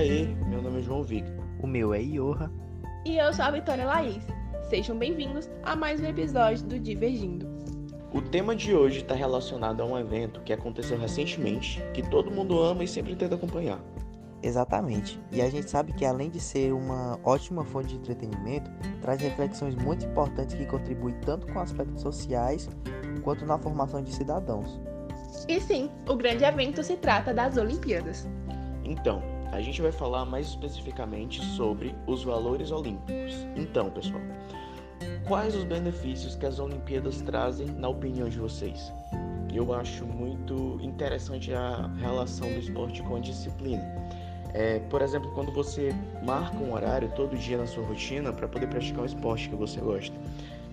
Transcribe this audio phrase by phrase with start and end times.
[0.00, 1.44] aí, meu nome é João Victor.
[1.62, 2.50] O meu é Iorra.
[3.04, 4.26] E eu sou a Vitória Laís.
[4.70, 7.46] Sejam bem-vindos a mais um episódio do Divergindo.
[8.10, 12.58] O tema de hoje está relacionado a um evento que aconteceu recentemente, que todo mundo
[12.58, 13.78] ama e sempre tenta acompanhar.
[14.42, 15.20] Exatamente.
[15.30, 18.70] E a gente sabe que além de ser uma ótima fonte de entretenimento,
[19.02, 22.70] traz reflexões muito importantes que contribuem tanto com aspectos sociais
[23.22, 24.80] quanto na formação de cidadãos.
[25.46, 28.26] E sim, o grande evento se trata das Olimpíadas.
[28.82, 29.22] Então,
[29.52, 33.34] a gente vai falar mais especificamente sobre os valores olímpicos.
[33.56, 34.20] Então, pessoal,
[35.26, 38.92] quais os benefícios que as Olimpíadas trazem na opinião de vocês?
[39.52, 43.82] Eu acho muito interessante a relação do esporte com a disciplina.
[44.52, 45.94] É, por exemplo, quando você
[46.24, 49.80] marca um horário todo dia na sua rotina para poder praticar um esporte que você
[49.80, 50.16] gosta,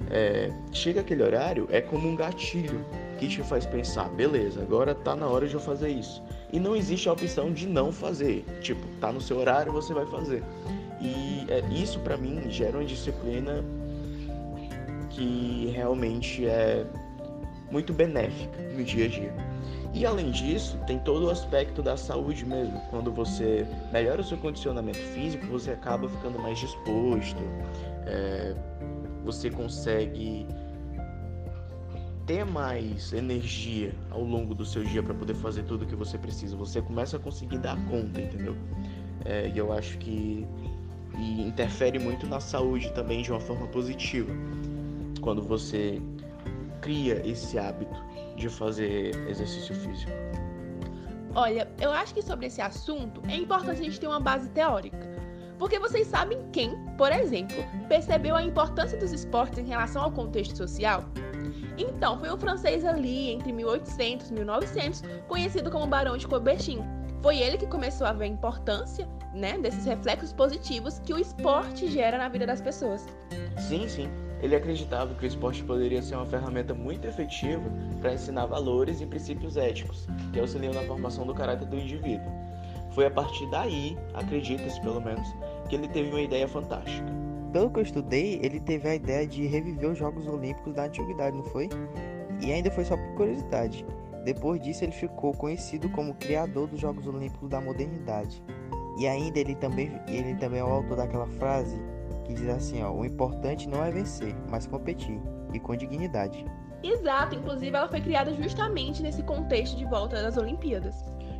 [0.09, 2.85] é, chega aquele horário, é como um gatilho
[3.19, 6.23] que te faz pensar, beleza, agora tá na hora de eu fazer isso.
[6.51, 8.45] E não existe a opção de não fazer.
[8.61, 10.43] Tipo, tá no seu horário, você vai fazer.
[11.01, 13.63] E é, isso para mim gera uma disciplina
[15.09, 16.85] que realmente é
[17.71, 19.33] muito benéfica no dia a dia.
[19.93, 22.79] E além disso, tem todo o aspecto da saúde mesmo.
[22.89, 27.41] Quando você melhora o seu condicionamento físico, você acaba ficando mais disposto,
[28.05, 28.53] é,
[29.23, 30.45] você consegue
[32.27, 36.17] ter mais energia ao longo do seu dia para poder fazer tudo o que você
[36.17, 36.55] precisa.
[36.57, 38.55] Você começa a conseguir dar conta, entendeu?
[39.25, 40.45] É, e eu acho que
[41.17, 44.31] e interfere muito na saúde também de uma forma positiva.
[45.21, 46.01] Quando você
[46.81, 47.95] cria esse hábito
[48.35, 50.11] de fazer exercício físico.
[51.33, 55.16] Olha, eu acho que sobre esse assunto é importante a gente ter uma base teórica.
[55.57, 60.55] Porque vocês sabem quem, por exemplo, percebeu a importância dos esportes em relação ao contexto
[60.55, 61.05] social?
[61.77, 66.79] Então, foi um francês ali entre 1800 e 1900, conhecido como Barão de Coubertin.
[67.21, 71.87] Foi ele que começou a ver a importância, né, desses reflexos positivos que o esporte
[71.87, 73.05] gera na vida das pessoas.
[73.57, 74.09] Sim, sim.
[74.41, 77.63] Ele acreditava que o esporte poderia ser uma ferramenta muito efetiva
[77.99, 82.31] para ensinar valores e princípios éticos, que auxiliam na formação do caráter do indivíduo.
[82.97, 85.27] Foi a partir daí, acredita-se pelo menos,
[85.69, 87.15] que ele teve uma ideia fantástica
[87.57, 91.35] pelo que eu estudei, ele teve a ideia de reviver os Jogos Olímpicos da antiguidade,
[91.35, 91.69] não foi?
[92.39, 93.85] E ainda foi só por curiosidade.
[94.23, 98.43] Depois disso, ele ficou conhecido como criador dos Jogos Olímpicos da modernidade.
[98.99, 101.81] E ainda ele também, ele também é o autor daquela frase
[102.25, 105.19] que diz assim, ó, o importante não é vencer, mas competir
[105.53, 106.45] e com dignidade.
[106.83, 110.95] Exato, inclusive ela foi criada justamente nesse contexto de volta das Olimpíadas.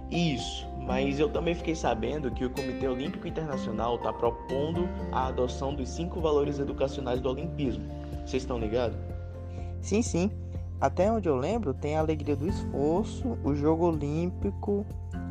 [0.10, 5.76] Isso, mas eu também fiquei sabendo que o Comitê Olímpico Internacional está propondo a adoção
[5.76, 7.84] dos cinco valores educacionais do Olimpismo.
[8.26, 8.98] Vocês estão ligados?
[9.82, 10.32] Sim, sim.
[10.80, 14.86] Até onde eu lembro, tem a alegria do esforço, o jogo olímpico,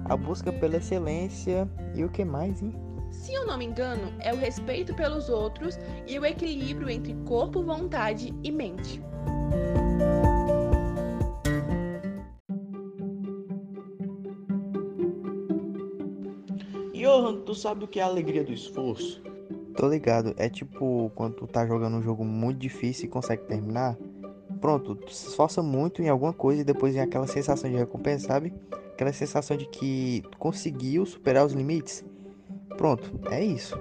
[0.04, 2.74] a busca pela excelência e o que mais, hein?
[3.10, 7.62] Se eu não me engano, é o respeito pelos outros e o equilíbrio entre corpo,
[7.62, 9.00] vontade e mente.
[17.56, 19.22] Sabe o que é a alegria do esforço?
[19.76, 23.96] Tô ligado, é tipo quando tu tá jogando um jogo muito difícil e consegue terminar.
[24.60, 28.28] Pronto, tu se esforça muito em alguma coisa e depois vem aquela sensação de recompensa,
[28.28, 28.54] sabe?
[28.92, 32.04] Aquela sensação de que tu conseguiu superar os limites.
[32.76, 33.78] Pronto, é isso.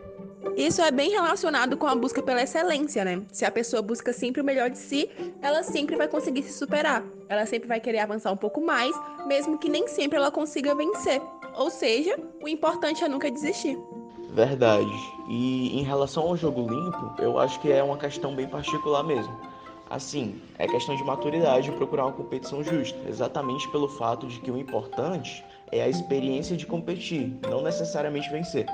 [0.55, 3.21] Isso é bem relacionado com a busca pela excelência, né?
[3.31, 5.09] Se a pessoa busca sempre o melhor de si,
[5.41, 7.03] ela sempre vai conseguir se superar.
[7.27, 8.95] Ela sempre vai querer avançar um pouco mais,
[9.27, 11.21] mesmo que nem sempre ela consiga vencer.
[11.57, 13.77] Ou seja, o importante é nunca desistir.
[14.31, 14.91] Verdade.
[15.29, 19.33] E em relação ao jogo limpo, eu acho que é uma questão bem particular mesmo.
[19.89, 24.57] Assim, é questão de maturidade procurar uma competição justa, exatamente pelo fato de que o
[24.57, 28.65] importante é a experiência de competir, não necessariamente vencer.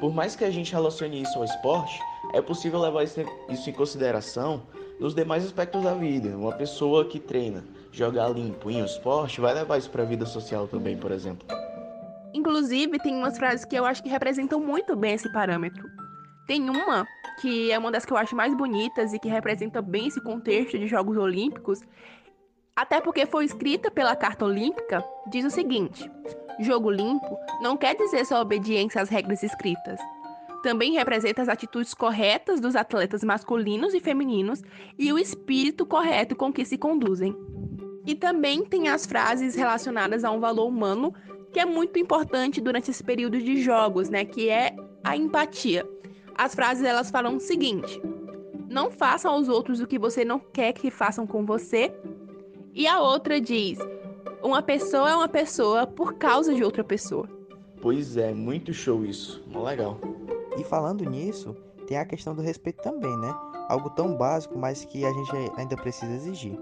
[0.00, 1.98] Por mais que a gente relacione isso ao esporte,
[2.34, 4.62] é possível levar isso em consideração
[4.98, 6.36] nos demais aspectos da vida.
[6.36, 10.26] Uma pessoa que treina jogar limpo em um esporte vai levar isso para a vida
[10.26, 11.46] social também, por exemplo.
[12.36, 15.88] Inclusive, tem umas frases que eu acho que representam muito bem esse parâmetro.
[16.46, 17.06] Tem uma
[17.40, 20.78] que é uma das que eu acho mais bonitas e que representa bem esse contexto
[20.78, 21.80] de Jogos Olímpicos,
[22.76, 26.10] até porque foi escrita pela Carta Olímpica, diz o seguinte:
[26.60, 29.98] Jogo limpo não quer dizer só obediência às regras escritas.
[30.62, 34.62] Também representa as atitudes corretas dos atletas masculinos e femininos
[34.98, 37.34] e o espírito correto com que se conduzem.
[38.06, 41.14] E também tem as frases relacionadas a um valor humano
[41.56, 45.88] que é muito importante durante esse período de jogos, né, que é a empatia.
[46.34, 47.98] As frases elas falam o seguinte:
[48.68, 51.90] não façam aos outros o que você não quer que façam com você.
[52.74, 53.78] E a outra diz:
[54.42, 57.26] uma pessoa é uma pessoa por causa de outra pessoa.
[57.80, 59.42] Pois é, muito show isso.
[59.50, 59.98] Legal.
[60.58, 61.56] E falando nisso,
[61.86, 63.34] tem a questão do respeito também, né?
[63.70, 66.58] Algo tão básico, mas que a gente ainda precisa exigir.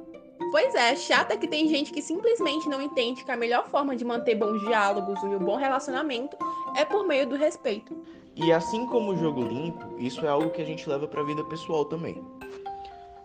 [0.51, 4.05] Pois é, chata que tem gente que simplesmente não entende que a melhor forma de
[4.05, 6.37] manter bons diálogos e um bom relacionamento
[6.77, 7.97] é por meio do respeito.
[8.37, 11.25] E assim como o jogo limpo, isso é algo que a gente leva para a
[11.25, 12.23] vida pessoal também.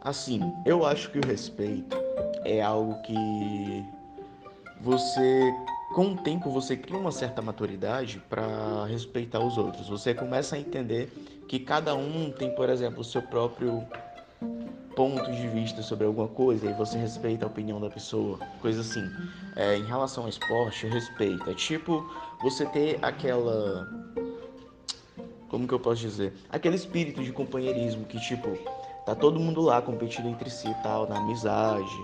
[0.01, 1.97] Assim, eu acho que o respeito
[2.45, 3.85] é algo que
[4.81, 5.53] você
[5.93, 9.89] com o tempo você cria uma certa maturidade para respeitar os outros.
[9.89, 11.11] Você começa a entender
[11.47, 13.83] que cada um tem, por exemplo, o seu próprio
[14.95, 19.03] ponto de vista sobre alguma coisa e você respeita a opinião da pessoa, coisa assim.
[19.55, 21.51] É, em relação ao esporte, respeita.
[21.51, 22.09] É tipo
[22.41, 23.87] você ter aquela.
[25.49, 26.33] Como que eu posso dizer?
[26.49, 28.57] Aquele espírito de companheirismo que, tipo,
[29.05, 31.97] tá todo mundo lá competindo entre si e tal, na amizade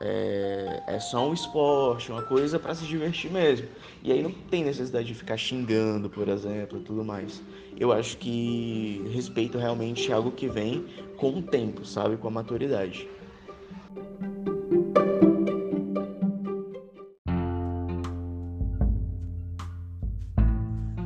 [0.00, 3.68] é, é só um esporte, uma coisa para se divertir mesmo.
[4.02, 7.42] E aí não tem necessidade de ficar xingando, por exemplo, e tudo mais.
[7.78, 10.86] Eu acho que respeito realmente é algo que vem
[11.18, 12.16] com o tempo, sabe?
[12.16, 13.06] Com a maturidade.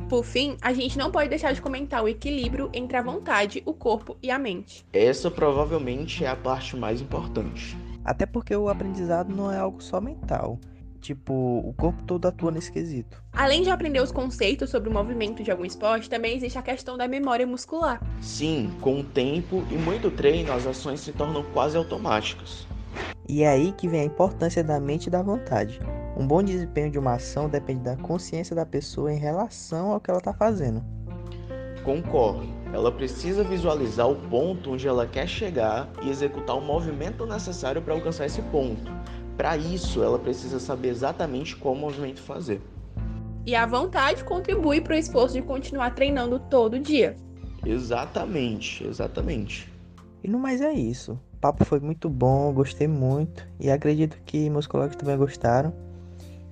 [0.07, 3.73] Por fim, a gente não pode deixar de comentar o equilíbrio entre a vontade, o
[3.73, 4.85] corpo e a mente.
[4.93, 7.75] Essa provavelmente é a parte mais importante.
[8.05, 10.59] Até porque o aprendizado não é algo só mental.
[11.01, 13.21] Tipo, o corpo todo atua nesse quesito.
[13.33, 16.97] Além de aprender os conceitos sobre o movimento de algum esporte, também existe a questão
[16.97, 18.01] da memória muscular.
[18.21, 22.67] Sim, com o tempo e muito treino, as ações se tornam quase automáticas.
[23.27, 25.79] E é aí que vem a importância da mente e da vontade.
[26.17, 30.09] Um bom desempenho de uma ação depende da consciência da pessoa em relação ao que
[30.09, 30.83] ela está fazendo.
[31.83, 32.54] Concordo.
[32.73, 37.93] Ela precisa visualizar o ponto onde ela quer chegar e executar o movimento necessário para
[37.93, 38.91] alcançar esse ponto.
[39.37, 42.61] Para isso, ela precisa saber exatamente qual movimento fazer.
[43.45, 47.15] E a vontade contribui para o esforço de continuar treinando todo dia.
[47.65, 49.71] Exatamente, exatamente.
[50.23, 51.19] E no mais é isso.
[51.33, 55.73] O papo foi muito bom, gostei muito e acredito que meus colegas também gostaram.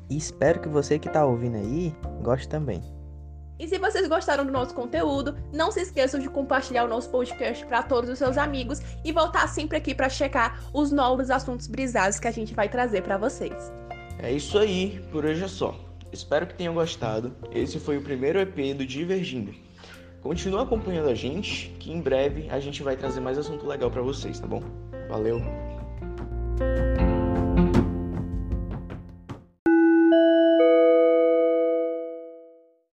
[0.10, 2.84] E espero que você que está ouvindo aí goste também.
[3.64, 7.66] E se vocês gostaram do nosso conteúdo, não se esqueçam de compartilhar o nosso podcast
[7.66, 12.20] para todos os seus amigos e voltar sempre aqui para checar os novos assuntos brisados
[12.20, 13.72] que a gente vai trazer para vocês.
[14.20, 15.80] É isso aí, por hoje é só.
[16.12, 17.34] Espero que tenham gostado.
[17.54, 19.54] Esse foi o primeiro EP do Divergindo.
[20.22, 24.02] Continua acompanhando a gente, que em breve a gente vai trazer mais assunto legal para
[24.02, 24.62] vocês, tá bom?
[25.08, 25.42] Valeu.